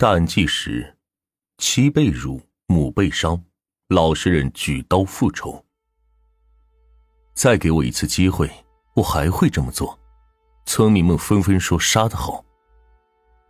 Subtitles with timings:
[0.00, 0.96] 大案纪实：
[1.56, 3.42] 妻被辱，母被伤，
[3.88, 5.64] 老实人举刀复仇。
[7.34, 8.48] 再给我一次机会，
[8.94, 9.98] 我还会这么做。
[10.66, 12.44] 村民们纷纷说：“杀得好。”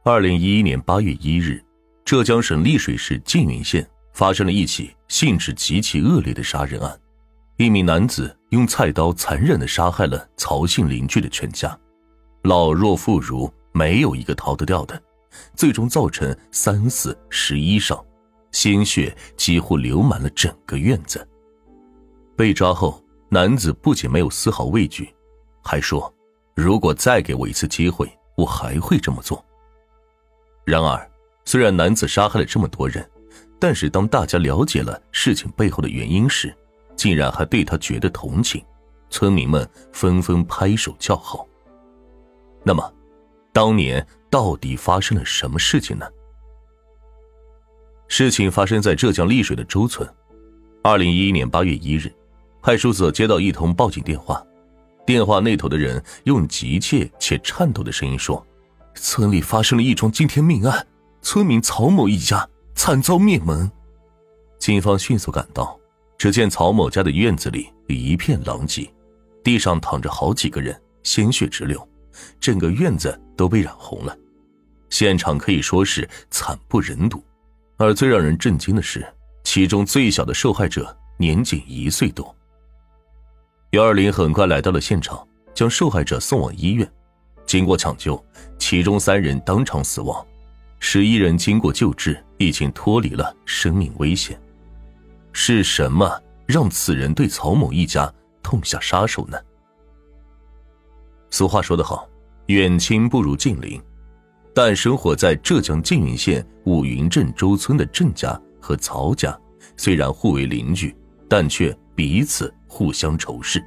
[0.04, 1.62] 二零一一年八月一日，
[2.02, 6.98] 浙江省丽水市缙云县发生了一起性质极其恶劣的杀人案。
[7.58, 11.78] 一名男子用菜刀残忍的杀害了曹姓邻居的全家，
[12.44, 14.98] 老弱妇孺没有一个逃得掉的，
[15.54, 18.02] 最终造成三死十一伤，
[18.52, 21.26] 鲜血几乎流满了整个院子。
[22.36, 25.14] 被抓后，男子不仅没有丝毫畏惧，
[25.62, 26.12] 还说
[26.54, 29.44] ：“如果再给我一次机会，我还会这么做。”
[30.64, 31.10] 然而，
[31.44, 33.08] 虽然男子杀害了这么多人，
[33.58, 36.54] 但是当大家了解了事情背后的原因时，
[36.94, 38.64] 竟然还对他觉得同情，
[39.10, 41.46] 村民们纷纷拍手叫好。
[42.64, 42.92] 那么，
[43.58, 46.06] 当年到底发生了什么事情呢？
[48.06, 50.08] 事情发生在浙江丽水的周村。
[50.80, 52.08] 二零一一年八月一日，
[52.62, 54.40] 派出所接到一通报警电话，
[55.04, 58.46] 电话那头的人用急切且颤抖的声音说
[58.94, 60.86] ：“村里发生了一桩惊天命案，
[61.20, 63.68] 村民曹某一家惨遭灭门。”
[64.60, 65.76] 警方迅速赶到。
[66.16, 68.88] 只见曹某家的院子里一片狼藉，
[69.42, 71.88] 地上躺着好几个人，鲜血直流，
[72.40, 74.16] 整个院子都被染红了，
[74.90, 77.22] 现场可以说是惨不忍睹。
[77.76, 79.06] 而最让人震惊的是，
[79.44, 82.34] 其中最小的受害者年仅一岁多。
[83.70, 86.90] 幺二零很快来到了现场，将受害者送往医院。
[87.46, 88.22] 经过抢救，
[88.58, 90.26] 其中三人当场死亡，
[90.80, 94.38] 十一人经过救治，已经脱离了生命危险。
[95.32, 99.38] 是什么让此人对曹某一家痛下杀手呢？
[101.30, 102.08] 俗话说得好，
[102.46, 103.80] 远亲不如近邻。
[104.54, 109.38] 但生活在浙江缙云县五云镇周村的郑家和曹家，
[109.76, 110.94] 虽然互为邻居，
[111.28, 113.64] 但却彼此互相仇视。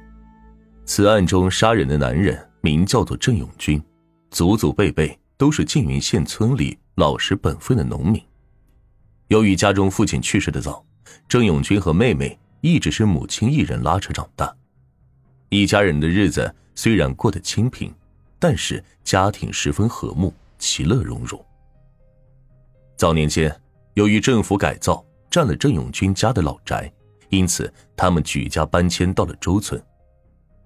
[0.84, 3.82] 此案中杀人的男人名叫做郑永军，
[4.30, 8.20] 祖祖辈辈都是缙云县村里老实本分的农民。
[9.28, 10.84] 由于家中父亲去世的早。
[11.28, 14.54] 郑永军和妹妹一直是母亲一人拉扯长大，
[15.52, 17.92] 一家人的日子虽然过得清贫，
[18.38, 21.38] 但是家庭十分和睦，其乐融融。
[22.96, 23.54] 早年间，
[23.92, 26.90] 由于政府改造占了郑永军家的老宅，
[27.28, 29.78] 因此他们举家搬迁到了周村。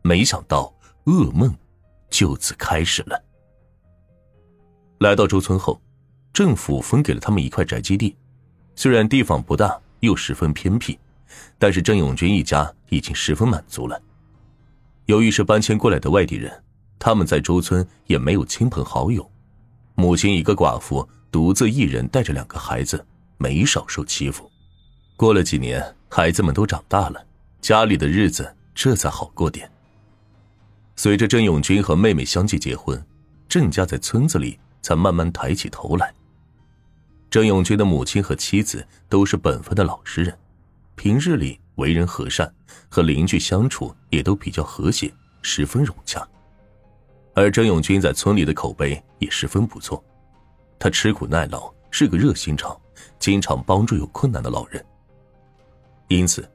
[0.02, 0.72] 没想到
[1.06, 1.52] 噩梦
[2.08, 3.20] 就此开始了。
[5.00, 5.82] 来到周村后，
[6.32, 8.16] 政府分给了他们一块宅基地，
[8.76, 9.76] 虽然地方不大。
[10.00, 10.96] 又十分偏僻，
[11.58, 14.00] 但是郑永军一家已经十分满足了。
[15.06, 16.52] 由于是搬迁过来的外地人，
[16.98, 19.28] 他们在周村也没有亲朋好友，
[19.94, 23.04] 母亲一个寡妇，独自一人带着两个孩子，
[23.38, 24.50] 没少受欺负。
[25.16, 27.24] 过了几年，孩子们都长大了，
[27.60, 29.70] 家里的日子这才好过点。
[30.96, 33.00] 随着郑永军和妹妹相继结婚，
[33.48, 36.12] 郑家在村子里才慢慢抬起头来。
[37.30, 40.36] 郑永军的母亲和妻子都是本分的老实人，
[40.96, 42.52] 平日里为人和善，
[42.90, 45.10] 和邻居相处也都比较和谐，
[45.40, 46.26] 十分融洽。
[47.34, 50.02] 而郑永军在村里的口碑也十分不错，
[50.78, 52.78] 他吃苦耐劳，是个热心肠，
[53.18, 54.84] 经常帮助有困难的老人。
[56.08, 56.46] 因此，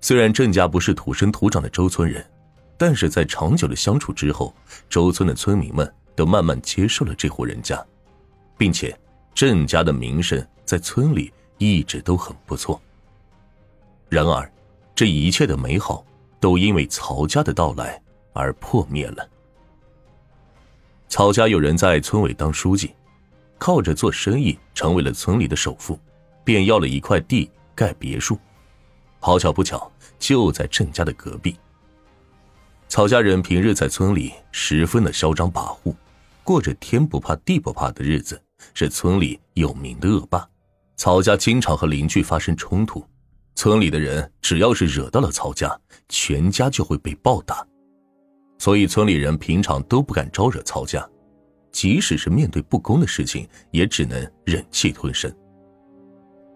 [0.00, 2.24] 虽然郑家不是土生土长的周村人，
[2.76, 4.54] 但是在长久的相处之后，
[4.88, 7.84] 周村的村民们都慢慢接受了这户人家，
[8.58, 8.96] 并且。
[9.36, 12.80] 郑家的名声在村里一直都很不错。
[14.08, 14.48] 然而，
[14.94, 16.04] 这一切的美好
[16.38, 18.00] 都因为曹家的到来
[18.32, 19.28] 而破灭了。
[21.08, 22.94] 曹家有人在村委当书记，
[23.58, 25.98] 靠着做生意成为了村里的首富，
[26.44, 28.38] 便要了一块地盖别墅。
[29.20, 31.56] 好巧不巧，就在郑家的隔壁。
[32.88, 35.94] 曹家人平日在村里十分的嚣张跋扈，
[36.42, 38.40] 过着天不怕地不怕的日子。
[38.72, 40.48] 是村里有名的恶霸，
[40.96, 43.04] 曹家经常和邻居发生冲突，
[43.64, 45.74] 村里的人只要是惹到了曹家，
[46.10, 47.66] 全家就会被暴打，
[48.58, 51.08] 所以村里人平常都不敢招惹曹家，
[51.72, 55.34] 即使是面对不公的事情，也只能忍气吞声。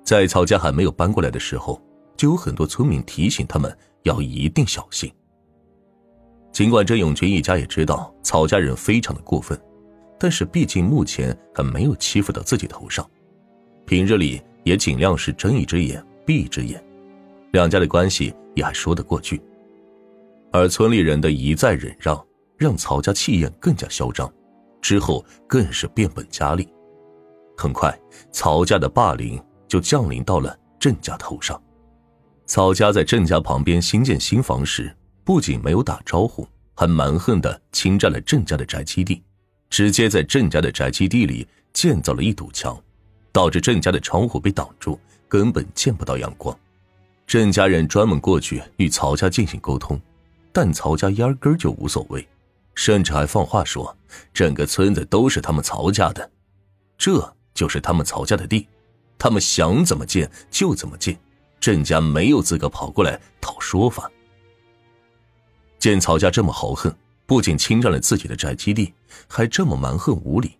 [0.04, 1.80] 在曹家还没有搬过来的时候，
[2.14, 5.10] 就有很多村民提醒他们要一定小心。
[6.52, 9.58] 尽管郑永军一家也知道曹家人非常的过分。
[10.18, 13.10] 但是毕竟目前还没有欺负到自己头上，
[13.86, 16.84] 平日里也尽量是睁一只眼闭一只眼，
[17.52, 19.40] 两家的关系也还说得过去。
[20.50, 24.32] 而村里人的一再忍让，让曹家气焰更加嚣张，
[24.80, 26.68] 之后更是变本加厉。
[27.56, 27.96] 很快，
[28.30, 31.60] 曹家的霸凌就降临到了郑家头上。
[32.46, 34.90] 曹家在郑家旁边新建新房时，
[35.24, 39.22] 不仅没有打招呼，还蛮横的侵占了郑家的宅基地，
[39.68, 42.80] 直接在郑家的宅基地里建造了一堵墙，
[43.32, 44.98] 导致郑家的窗户被挡住，
[45.28, 46.58] 根本见不到阳光。
[47.28, 50.00] 郑家人专门过去与曹家进行沟通，
[50.50, 52.26] 但曹家压根就无所谓，
[52.74, 53.94] 甚至还放话说
[54.32, 56.28] 整个村子都是他们曹家的，
[56.96, 57.32] 这。
[57.54, 58.68] 就是他们曹家的地，
[59.18, 61.18] 他们想怎么建就怎么建，
[61.58, 64.08] 郑家没有资格跑过来讨说法。
[65.76, 66.94] 见曹家这么豪横，
[67.26, 68.94] 不仅侵占了自己的宅基地，
[69.26, 70.56] 还这么蛮横无理，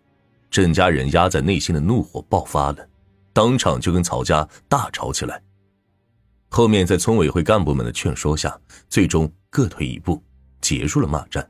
[0.51, 2.85] 郑家人压在内心的怒火爆发了，
[3.31, 5.41] 当场就跟曹家大吵起来。
[6.49, 8.59] 后面在村委会干部们的劝说下，
[8.89, 10.21] 最终各退一步，
[10.59, 11.47] 结束了骂战。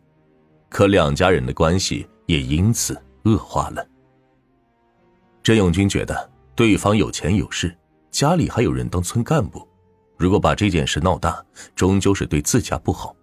[0.69, 3.85] 可两家人的关系也因此恶化了。
[5.41, 7.75] 郑永军觉得对方有钱有势，
[8.11, 9.67] 家里还有人当村干部，
[10.17, 11.43] 如果把这件事闹大，
[11.75, 13.15] 终究是对自家不好。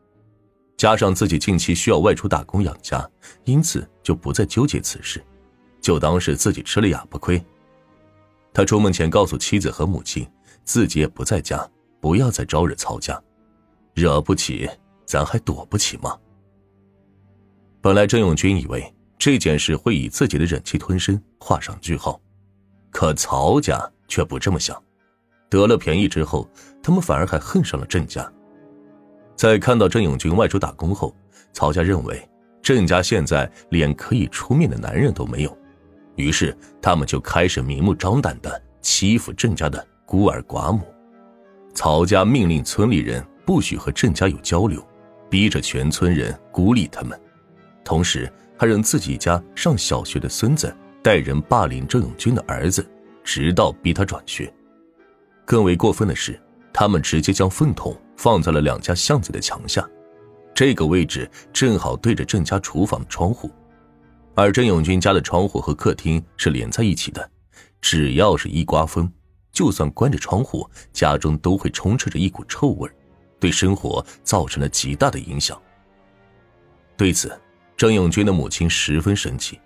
[0.77, 3.09] 加上自己近期需要外出打工养家，
[3.45, 5.23] 因此就不再纠结此事，
[5.81, 7.43] 就当是自己吃了哑巴亏。
[8.53, 10.27] 他出门前告诉妻子和母亲，
[10.67, 11.67] 自己也不在家，
[11.99, 13.19] 不要再招惹曹家，
[13.95, 14.69] 惹不起，
[15.07, 16.15] 咱还躲不起吗？
[17.81, 18.93] 本来郑永军以为。
[19.19, 22.21] 这件事会以自己的忍气吞声画上句号，
[22.91, 24.81] 可曹家却不这么想。
[25.49, 26.47] 得了便宜之后，
[26.83, 28.31] 他们反而还恨上了郑家。
[29.35, 31.17] 在看到郑永军外出打工后，
[31.55, 32.29] 曹家认为
[32.61, 35.59] 郑家现在连可以出面的男人都没有，
[36.17, 40.81] 于是他们就开始明目张胆的欺负郑家的孤儿寡母。
[41.75, 44.83] 曹家命令村里人不许和郑家有交流，
[45.29, 47.21] 逼着全村人孤立他们，
[47.85, 48.33] 同时。
[48.59, 52.83] 还让自己家上小学的孙子带人霸凌郑永军的儿子，
[53.23, 54.51] 直到逼他转学。
[55.45, 56.41] 更为过分的是，
[56.73, 59.87] 他们直接将粪桶放在了两家巷子的墙下，
[60.55, 63.51] 这个位置正好对着郑家厨房的窗户。
[64.35, 67.31] 而郑永军家的窗户和客厅是连在一起的，
[67.83, 69.07] 只要是一刮风，
[69.57, 72.87] 就算关着窗户，家中都会充斥着一股臭味，
[73.41, 75.59] 对生活造成了极大的影响。
[76.95, 77.35] 对此，
[77.75, 79.59] 郑永军的母亲十分生气，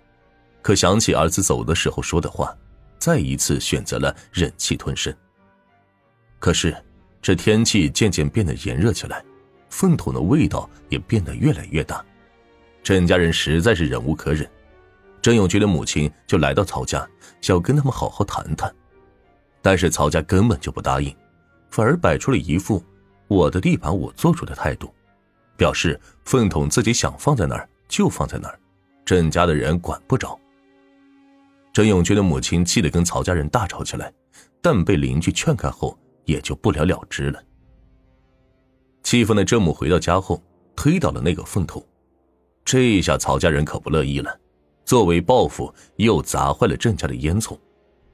[0.61, 2.55] 可想起儿子走的时候说的话，
[2.99, 5.13] 再一次选择了忍气吞声。
[6.39, 6.73] 可是，
[7.21, 9.21] 这天气渐渐变得炎热起来，
[9.69, 12.01] 粪桶的味道也变得越来越大，
[12.81, 14.49] 郑家人实在是忍无可忍。
[15.21, 17.05] 郑永军的母亲就来到曹家，
[17.41, 18.73] 想要跟他们好好谈谈，
[19.61, 21.15] 但是曹家根本就不答应，
[21.69, 22.83] 反而摆出了一副
[23.27, 24.93] “我的地盘我做主”的态度，
[25.55, 27.67] 表示粪桶自己想放在哪儿。
[27.91, 28.57] 就放在那儿，
[29.03, 30.39] 郑家的人管不着。
[31.73, 34.13] 郑永军的母亲气得跟曹家人大吵起来，
[34.61, 37.43] 但被邻居劝开后，也就不了了之了。
[39.03, 40.41] 气愤的郑母回到家后，
[40.73, 41.85] 推倒了那个粪桶，
[42.63, 44.39] 这一下曹家人可不乐意了。
[44.85, 47.59] 作为报复，又砸坏了郑家的烟囱，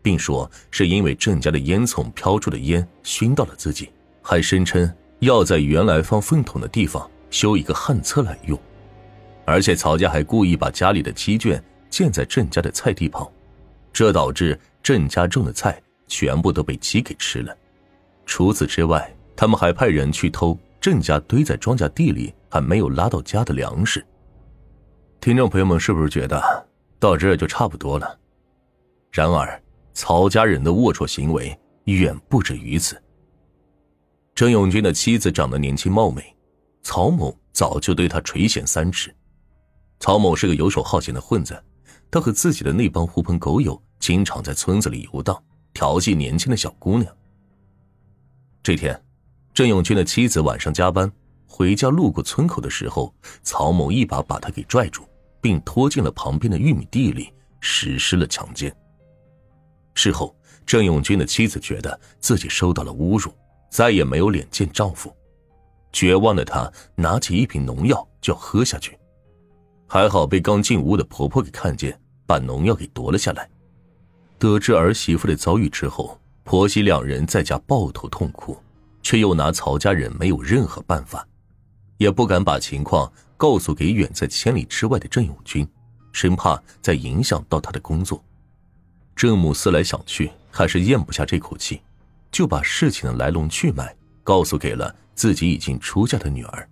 [0.02, 3.90] 并说是因为郑家的烟囱飘出的烟熏到了自己，
[4.22, 8.58] 还声称要在原来放粪桶的地方修一个旱厕来用。
[9.46, 13.26] 而且曹家还故意把家里的鸡圈建在郑家的菜地旁，
[13.94, 17.56] 这导致郑家种的菜全部都被鸡给吃了。
[18.26, 24.06] 除此之外，他们还派人去偷郑家堆在庄稼地里还没有拉到家的粮食。
[25.22, 26.68] 听众朋友们，是不是觉得
[27.00, 28.18] 到这就差不多了？
[29.12, 29.62] 然而，
[29.98, 33.02] 曹家人的龌龊行为远不止于此。
[34.36, 36.24] 郑永军的妻子长得年轻貌美，
[36.84, 39.12] 曹某早就对他垂涎三尺。
[40.00, 41.60] 曹某是个游手好闲的混子，
[42.12, 45.36] 他和自己的那帮狐朋狗友经常在村子里游荡，
[45.74, 47.12] 调戏年轻的小姑娘。
[48.62, 49.04] 这天，
[49.52, 51.12] 郑永军的妻子晚上加班
[51.48, 53.12] 回家，路过村口的时候，
[53.42, 55.10] 曹某一把把他给拽住，
[55.42, 58.72] 并拖进了旁边的玉米地里，实施了强奸。
[59.98, 63.34] 事后，郑永军的妻子觉得自己受到了侮辱，
[63.68, 65.12] 再也没有脸见丈夫，
[65.92, 68.96] 绝望的她拿起一瓶农药就要喝下去。
[69.88, 73.50] 还好被刚进屋的婆婆给看见，把农药给夺了下来。
[74.38, 78.56] 得知儿媳妇的遭遇之后，婆媳两人在家抱头痛哭，
[79.02, 81.28] 却又拿曹家人没有任何办法，
[81.98, 85.68] 也不敢把情况告诉给远在千里之外的郑永军，
[86.12, 88.24] 生怕再影响到他的工作。
[89.18, 91.82] 郑母思来想去，还是咽不下这口气，
[92.32, 93.94] 就把事情的来龙去脉
[94.24, 96.70] 告诉给了自己已经出嫁的女儿。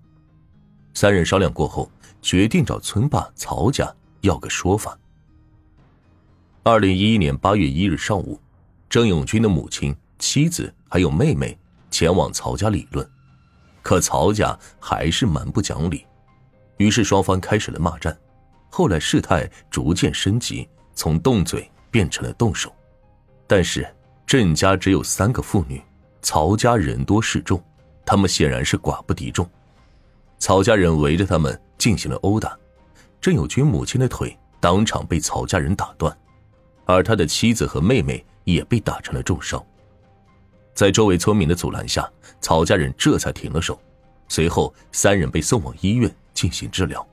[0.93, 1.91] 三人商量过后。
[2.21, 3.87] 决定找村霸曹家
[4.21, 4.97] 要个说法。
[6.63, 8.41] 二零一一年八月一日上午，
[8.89, 11.55] 郑永军的母亲、妻子还有妹妹
[11.91, 13.07] 前往曹家理论，
[13.83, 16.03] 可曹家还是蛮不讲理，
[16.77, 18.17] 于是双方开始了骂战。
[18.71, 22.75] 后来事态逐渐升级，从动嘴变成了动手。
[23.47, 23.87] 但是
[24.25, 25.81] 郑家只有三个妇女，
[26.21, 27.63] 曹家人多势众，
[28.05, 29.49] 他们显然是寡不敌众。
[30.37, 32.53] 曹家人围着他们进行了殴打，
[33.21, 36.13] 郑友军母亲的腿当场被曹家人打断，
[36.83, 39.65] 而他的妻子和妹妹也被打成了重伤。
[40.73, 42.11] 在周围村民的阻拦下，
[42.41, 43.79] 曹家人这才停了手。
[44.27, 47.07] 随后，三人被送往医院进行治疗。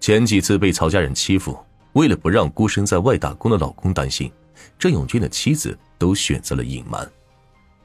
[0.00, 1.56] 前几次被曹家人欺负，
[1.92, 4.32] 为了不让孤身在外打工的老公担心，
[4.78, 7.10] 郑永军的妻子都选择了隐瞒。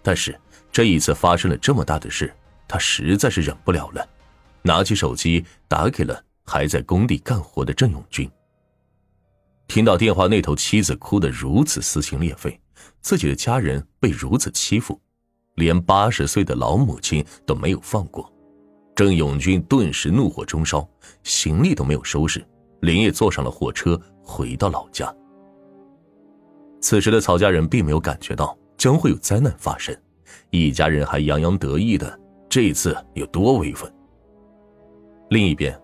[0.01, 0.39] 但是
[0.71, 2.33] 这一次发生了这么大的事，
[2.67, 4.07] 他实在是忍不了了，
[4.61, 8.29] 拿起手机打给了还在工地干活的郑永军。
[9.67, 12.57] 听到电话那头妻子哭得如此撕心裂肺，
[13.01, 14.97] 自己的家人被如此欺负，
[15.55, 18.31] 连八十岁的老母亲都没有放过。
[18.95, 20.87] 郑永军顿时怒火中烧，
[21.23, 22.41] 行李都没有收拾，
[22.81, 25.13] 连夜坐上了火车回到老家。
[26.79, 29.95] 此时的曹家人并没有感觉到将会有灾难发生，
[30.51, 33.91] 一家人还洋洋得意的这一次有多威风。
[35.29, 35.77] 另一边，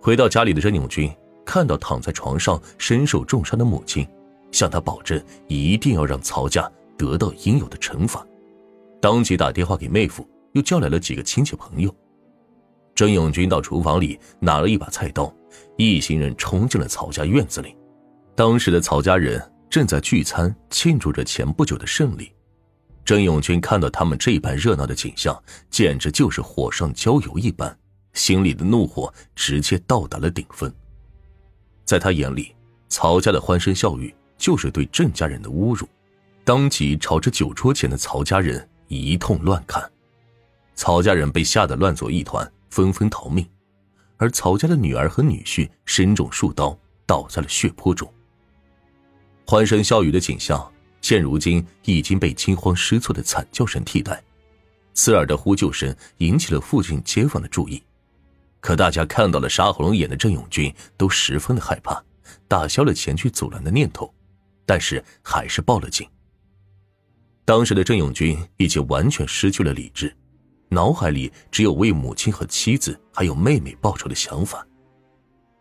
[0.00, 1.10] 回到家里的郑永军
[1.44, 4.06] 看到躺在床上身受重伤的母亲，
[4.52, 8.24] 向他保证一定要让曹家得到应有的惩罚，
[9.00, 11.94] 当即打电话给妹夫，又叫来了几个亲戚朋友。
[12.94, 15.32] 郑永军到厨房里拿了一把菜刀，
[15.76, 17.76] 一行人冲进了曹家院子里。
[18.34, 22.32] 当时的曹家人正在聚餐，庆祝着前不久的胜利。
[23.04, 25.40] 郑永军看到他们这般热闹的景象，
[25.70, 27.76] 简直就是火上浇油一般，
[28.12, 30.72] 心里的怒火直接到达了顶峰。
[31.84, 32.54] 在他眼里，
[32.88, 35.88] 曹家的欢声笑语就是对郑家人的侮辱，
[36.44, 39.82] 当即朝着酒桌前的曹家人一通乱砍。
[40.74, 42.50] 曹家人被吓得乱作一团。
[42.70, 43.44] 纷纷逃命，
[44.20, 48.06] 而曹家的女儿和女婿身中数刀，倒在了血泊中。
[49.46, 54.22] 欢声笑语的景象，现如今已经被惊慌失措的惨叫声替代。
[54.92, 57.82] 刺耳的呼救声引起了附近街坊的注意，
[58.60, 62.04] 可大家看到了杀红了眼的郑永军，都十分的害怕，
[62.46, 64.12] 打消了前去阻拦的念头，
[64.66, 66.06] 但是还是报了警。
[67.46, 70.14] 当时的郑永军已经完全失去了理智。
[70.70, 74.66] 脑海里只有为母亲和妻子还有妹妹报仇的想法。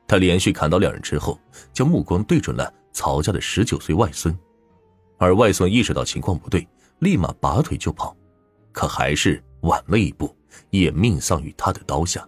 [0.07, 1.39] 他连续砍倒两人之后，
[1.73, 4.37] 将目光对准了曹家的十九岁外孙，
[5.17, 6.67] 而外孙意识到情况不对，
[6.99, 8.15] 立马拔腿就跑，
[8.71, 10.35] 可还是晚了一步，
[10.69, 12.27] 也命丧于他的刀下。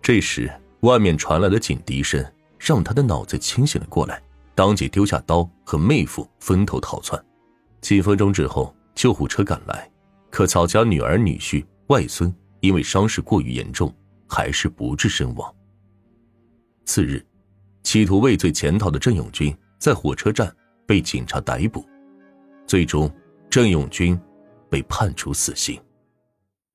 [0.00, 2.24] 这时，外面传来的警笛声
[2.58, 4.22] 让他的脑子清醒了过来，
[4.54, 7.22] 当即丢下刀和妹夫分头逃窜。
[7.80, 9.90] 几分钟之后，救护车赶来，
[10.30, 11.64] 可曹家女儿女婿。
[11.88, 13.94] 外孙因为伤势过于严重，
[14.28, 15.54] 还是不治身亡。
[16.84, 17.24] 次日，
[17.82, 20.54] 企图畏罪潜逃的郑永军在火车站
[20.86, 21.86] 被警察逮捕，
[22.66, 23.12] 最终
[23.50, 24.18] 郑永军
[24.70, 25.80] 被判处死刑。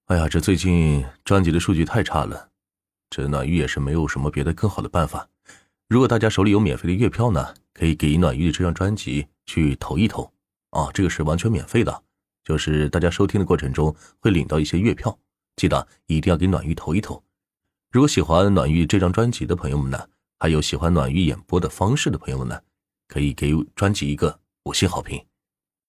[0.05, 2.49] 哎呀，这最近专辑的数据太差了，
[3.09, 5.27] 这暖玉也是没有什么别的更好的办法。
[5.89, 10.31] 如果大家手里有免费的月票呢，可以给暖玉的这张专辑去投一投
[10.69, 12.03] 啊，这个是完全免费的。
[12.47, 15.19] 就是大家收听的过程中会领到一些月票，
[15.57, 17.21] 记得一定要给暖玉投一投。
[17.91, 20.07] 如果喜欢暖玉这张专辑的朋友们呢，
[20.39, 22.57] 还有喜欢暖玉演播的方式的朋友们呢，
[23.09, 25.21] 可以给专辑一个五星好评。